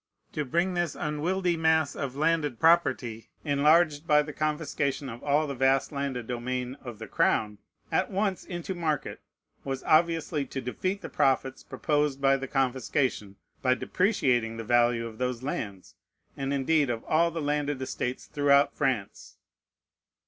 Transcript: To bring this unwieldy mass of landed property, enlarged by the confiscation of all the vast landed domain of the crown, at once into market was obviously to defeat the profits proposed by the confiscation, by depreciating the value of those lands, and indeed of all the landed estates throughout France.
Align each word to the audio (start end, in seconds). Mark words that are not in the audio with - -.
To 0.33 0.43
bring 0.43 0.73
this 0.73 0.95
unwieldy 0.95 1.55
mass 1.55 1.95
of 1.95 2.15
landed 2.15 2.59
property, 2.59 3.29
enlarged 3.45 4.07
by 4.07 4.23
the 4.23 4.33
confiscation 4.33 5.09
of 5.09 5.23
all 5.23 5.45
the 5.45 5.53
vast 5.53 5.91
landed 5.91 6.25
domain 6.25 6.73
of 6.81 6.97
the 6.97 7.05
crown, 7.05 7.59
at 7.91 8.09
once 8.09 8.43
into 8.43 8.73
market 8.73 9.21
was 9.63 9.83
obviously 9.83 10.43
to 10.43 10.59
defeat 10.59 11.01
the 11.01 11.09
profits 11.09 11.61
proposed 11.63 12.19
by 12.19 12.35
the 12.35 12.47
confiscation, 12.47 13.35
by 13.61 13.75
depreciating 13.75 14.57
the 14.57 14.63
value 14.63 15.05
of 15.05 15.19
those 15.19 15.43
lands, 15.43 15.93
and 16.35 16.51
indeed 16.51 16.89
of 16.89 17.03
all 17.03 17.29
the 17.29 17.39
landed 17.39 17.79
estates 17.79 18.25
throughout 18.25 18.73
France. 18.75 19.37